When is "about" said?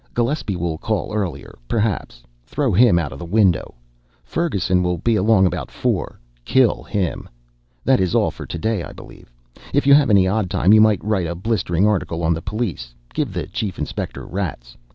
5.45-5.69